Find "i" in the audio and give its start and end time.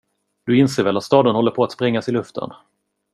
2.09-2.11